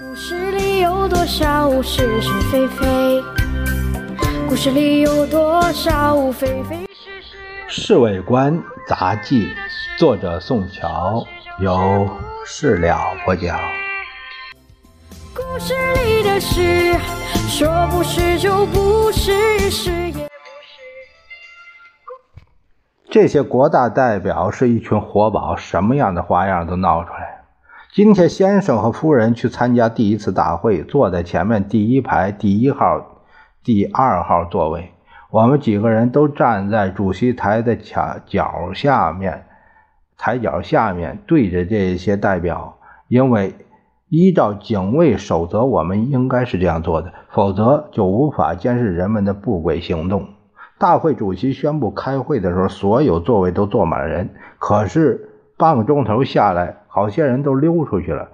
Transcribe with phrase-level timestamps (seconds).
[0.00, 3.22] 故事里有多少是是非非？
[4.48, 7.36] 故事里有多少非非是是？
[7.68, 8.58] 《侍卫官
[8.88, 9.48] 杂记》，
[9.98, 11.22] 作者宋乔，
[11.60, 12.08] 由
[12.46, 13.60] 事了播讲。
[15.34, 15.74] 故事
[16.06, 16.94] 里的事，
[17.50, 20.80] 说不是就不是，是也不是。
[23.10, 27.31] 这些国大代表是一群活宝，什么样的花样都闹出来。
[27.94, 33.20] 今天先生和夫人去参加第一次大会，坐在前面第一排第一号、
[33.62, 34.92] 第二号座位。
[35.30, 39.44] 我们几个人都站在主席台的墙角下面，
[40.16, 42.78] 台角下面对着这些代表，
[43.08, 43.54] 因为
[44.08, 50.28] 依照警卫守则，我们应该是这样做的，否则就无法监视人们的不轨行动。
[50.78, 54.30] 大会主席宣布开会的时候，所有座位都坐满了人。
[54.58, 55.28] 可是
[55.62, 58.30] 半个钟头下来，好些人都溜出去了。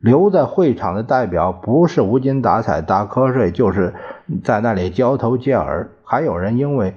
[0.00, 3.94] 留在会场的代表不是无精打采打瞌睡，就是
[4.42, 5.90] 在那里交头接耳。
[6.02, 6.94] 还有人因为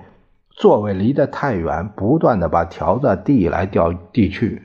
[0.49, 4.63] 座位离得太远，不断的把条子递来调递去。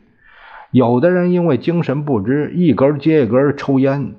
[0.71, 4.15] 有的人因为精神不支，一根接一根抽烟。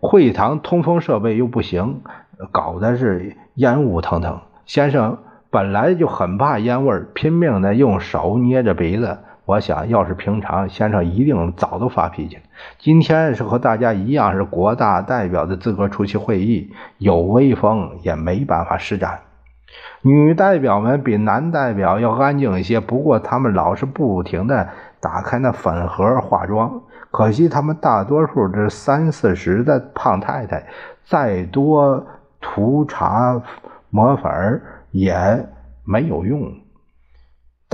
[0.00, 2.00] 会堂通风设备又不行，
[2.50, 4.40] 搞得是烟雾腾腾。
[4.64, 5.18] 先生
[5.50, 9.18] 本来就很怕烟味儿，拼命的用手捏着鼻子。
[9.46, 12.42] 我想要是平常，先生一定早都发脾气了。
[12.78, 19.20] 今天是和大家一样是国大代表的资格出席会议，有威风也没办法施展。
[20.02, 24.68] 女代表们比男代表要安静一些，不过她们老是不停的
[25.00, 26.80] 打开那粉盒化妆。
[27.10, 30.64] 可惜她们大多数是三四十的胖太太，
[31.04, 32.06] 再多
[32.40, 33.42] 涂茶
[33.90, 35.46] 抹粉也
[35.84, 36.50] 没有用。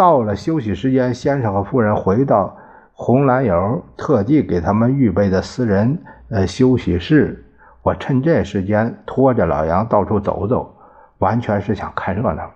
[0.01, 2.57] 到了休息时间，先生和夫人回到
[2.95, 7.45] 红蓝友特地给他们预备的私人呃休息室。
[7.83, 10.75] 我趁这时间拖着老杨到处走走，
[11.19, 12.51] 完全是想看热闹。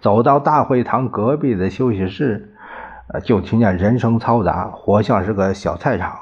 [0.00, 2.54] 走到大会堂隔壁的休息室，
[3.12, 6.16] 呃，就听见人声嘈杂，活像是个小菜场。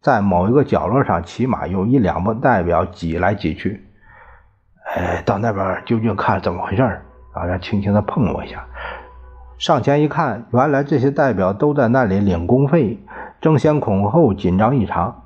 [0.00, 3.86] 在某一个角落上，起码有一两个代表挤来挤去。
[4.96, 7.02] 哎，到那边究竟看怎么回事？
[7.34, 8.66] 老杨轻轻地碰我一下，
[9.58, 12.98] 上前一看，原来这些代表都在那里领工费，
[13.40, 15.22] 争先恐后，紧张异常。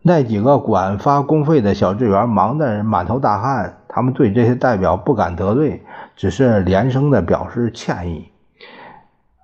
[0.00, 5.84] 那几个管发工费的小职员忙得满头大汗，他们对这些代表不敢得罪，
[6.16, 8.32] 只是连声的表示歉意。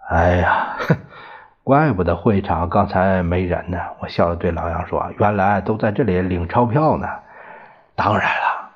[0.09, 0.77] 哎呀，
[1.63, 3.79] 怪不得会场刚才没人呢！
[4.01, 7.07] 我笑着对老杨说：“原来都在这里领钞票呢。”
[7.95, 8.71] 当然了，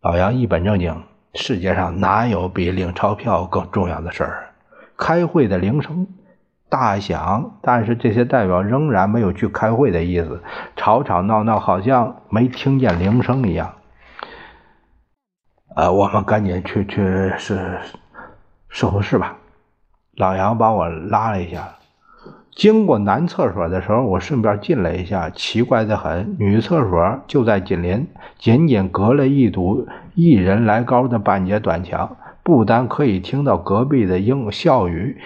[0.00, 1.02] 老杨一本正经。
[1.38, 4.48] 世界上哪有比领钞票更重要的事儿？
[4.96, 6.04] 开会的铃声
[6.68, 10.42] 大响，但是这些代表仍然没有去开会的意思，
[10.74, 13.72] 吵吵闹闹，好像没听见铃声一样。
[15.76, 17.78] 呃，我们赶紧去去是
[18.68, 19.36] 社会室吧。
[20.16, 21.77] 老杨把我拉了一下。
[22.58, 29.86] 经过男厕所的时候，我顺便进了一下，奇怪的很，女厕所就在紧邻，仅仅隔了一堵
[30.16, 35.18] 一人来高的半截短墙，不但可以听到隔壁的英笑语，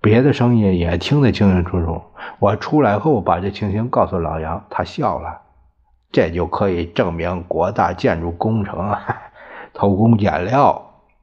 [0.00, 2.00] 别的声音也听得清清楚楚。
[2.38, 5.40] 我出来后把这情形告诉老杨，他笑了，
[6.12, 8.96] 这就可以证明国大建筑工程
[9.74, 10.80] 偷工减料，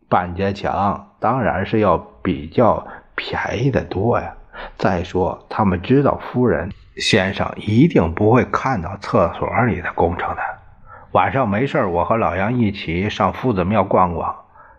[0.09, 4.33] 半截墙当然是要比较便宜的多呀。
[4.77, 10.41] 再说，他们知道夫人先生一定不会看到厕所里的工程的。
[11.11, 14.35] 晚上没事我和老杨一起上夫子庙逛逛，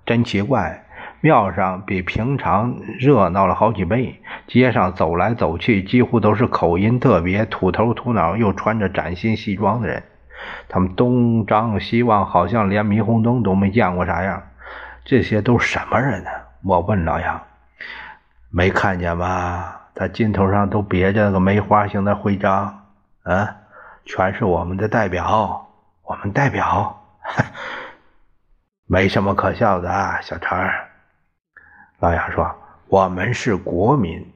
[0.07, 0.85] 真奇怪，
[1.21, 4.21] 庙上比平常热闹了好几倍。
[4.47, 10.03] 街上走来走去，几乎都是口音特别、土头土脑又穿着崭新西装的人。
[10.69, 14.43] 他们东张西望，好像连霓虹灯都没见过啥样。
[15.05, 16.31] 这些都什么人呢？
[16.65, 17.41] 我问老杨。
[18.55, 19.77] 没看见吗？
[19.95, 22.87] 他肩头上都别着个梅花形的徽章，
[23.25, 23.57] 啊，
[24.07, 25.69] 全是我们的代表，
[26.03, 27.03] 我们代表，
[28.89, 30.51] 没什么可笑的，小陈。
[31.99, 32.55] 老杨说
[32.89, 34.33] ：“我们是国民，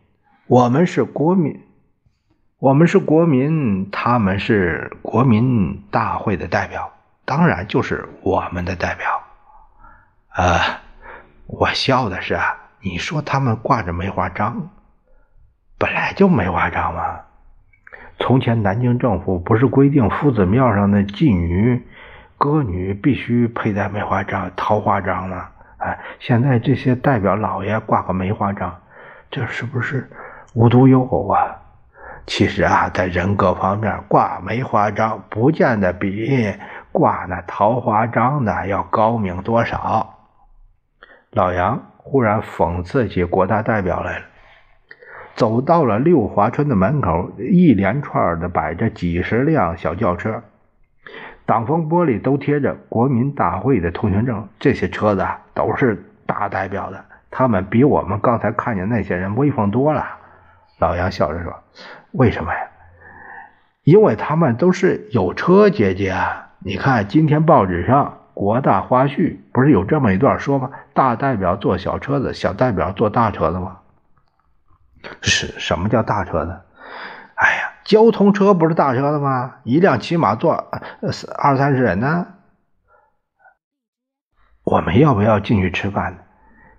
[0.46, 1.62] 我们是国民，
[2.58, 6.92] 我们是国民，他们是国民大会的代表，
[7.24, 9.22] 当然就是我们的代表。”
[10.36, 10.80] 啊，
[11.46, 12.56] 我笑的是啊。
[12.86, 14.70] 你说他们挂着梅花章，
[15.76, 17.22] 本来就梅花章嘛。
[18.20, 21.84] 从前南京政府不是规定夫子庙上的妓女、
[22.38, 25.48] 歌女必须佩戴梅花章、桃花章吗？
[25.78, 28.72] 哎，现在这些代表老爷挂个梅花章，
[29.32, 30.08] 这是不是
[30.54, 31.56] 无独有偶啊？
[32.24, 36.54] 其实啊，在人格方面，挂梅花章不见得比
[36.92, 40.15] 挂那桃花章的要高明多少。
[41.36, 44.24] 老杨忽然讽刺起国大代表来了，
[45.34, 50.42] 走到了六华村的门口，一连串的摆着几十辆小轿车，
[51.44, 60.06] 挡风玻璃都贴着国民大会的通行证，这些车子都是大代表的，他们比我们刚才看见那些人威风多了。
[60.78, 61.52] 老杨笑着说。
[62.12, 62.60] 为什么呀？
[63.84, 66.52] 因为他们都是有车姐姐啊！
[66.60, 70.70] 你看今天报纸上国大花絮不是有这么一段说吗？
[70.92, 73.78] 大代表坐小车子，小代表坐大车子吗？
[75.22, 76.60] 是什么叫大车子？
[77.36, 79.54] 哎呀，交通车不是大车子吗？
[79.64, 80.52] 一辆起码坐
[81.38, 82.26] 二三十人呢。
[84.64, 86.26] 我们要不要进去吃饭？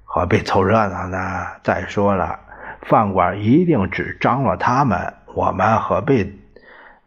[0.04, 1.18] 何必凑热闹呢？
[1.64, 2.40] 再说了，
[2.84, 5.16] 饭馆一定只张罗他们。
[5.34, 6.40] 我们何必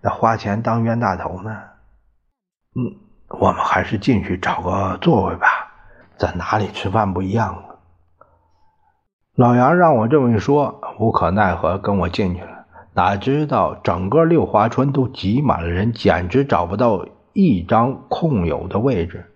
[0.00, 1.56] 那花钱当冤大头呢？
[2.74, 2.98] 嗯，
[3.30, 5.46] 我们还是进去找个座位吧，
[6.18, 7.62] 在哪里吃饭不一样啊
[9.36, 12.66] 老杨让我这么一说，无可奈何跟我进去了。
[12.94, 19.32] 哪知道整个六华村都挤满了人，简直找不到一张空有的位置。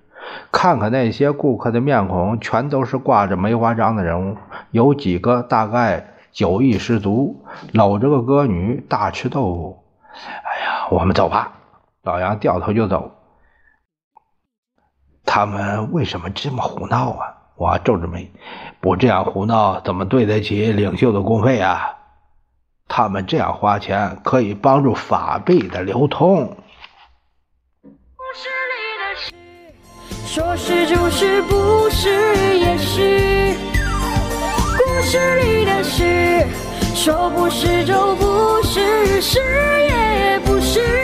[0.52, 4.36] 看看那些顾客的面孔，全都是挂着梅花章的人物，
[4.70, 6.06] 有几个大概。
[6.34, 9.84] 酒意十足，搂着个歌女大吃豆腐。
[10.12, 11.52] 哎呀，我们走吧。
[12.02, 13.12] 老杨掉头就走。
[15.34, 17.34] 他们为什么这么胡闹啊？
[17.56, 18.30] 我皱着眉，
[18.80, 21.96] 不这样胡闹，怎么对得起领袖的公费啊？
[22.86, 26.56] 他们这样花钱，可以帮助法币的流通。
[27.82, 29.34] 故事里的事
[30.24, 33.56] 说是就是，不是也是。
[34.78, 36.46] 故事里的事，
[36.94, 41.03] 说不是就不是，是也不是。